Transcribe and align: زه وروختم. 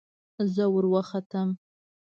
زه 0.53 0.63
وروختم. 0.75 1.47